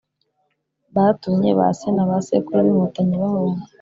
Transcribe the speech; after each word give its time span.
batumye 0.95 1.51
ba 1.59 1.67
se 1.77 1.87
na 1.95 2.03
ba 2.09 2.17
sekuru 2.27 2.59
b’inkotanyi 2.65 3.15
bahunga 3.23 3.61